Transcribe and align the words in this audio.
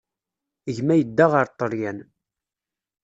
Gma 0.75 0.95
yedda 0.95 1.25
ɣer 1.33 1.45
Ṭṭalyan. 1.53 1.97